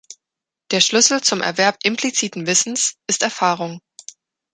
Der 0.71 0.81
Schlüssel 0.81 1.21
zum 1.21 1.41
Erwerb 1.41 1.77
impliziten 1.83 2.47
Wissens 2.47 2.95
ist 3.05 3.21
Erfahrung. 3.21 3.81